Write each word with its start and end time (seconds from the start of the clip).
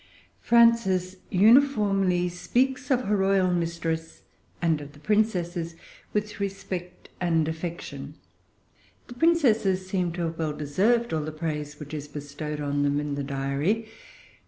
Frances 0.39 1.17
uniformly 1.29 2.27
speaks 2.27 2.89
of 2.89 3.01
her 3.03 3.15
royal 3.15 3.53
mistress, 3.53 4.23
and 4.59 4.81
of 4.81 4.93
the 4.93 4.99
princesses, 4.99 5.75
with 6.11 6.39
respect 6.39 7.09
and 7.19 7.47
affection. 7.47 8.15
The 9.05 9.13
princesses 9.13 9.87
seem 9.87 10.11
to 10.13 10.23
have 10.23 10.39
well 10.39 10.53
deserved 10.53 11.13
all 11.13 11.21
the 11.21 11.31
praise 11.31 11.79
which 11.79 11.93
is 11.93 12.07
bestowed 12.07 12.59
on 12.59 12.81
them 12.81 12.99
in 12.99 13.13
the 13.13 13.21
Diary. 13.23 13.89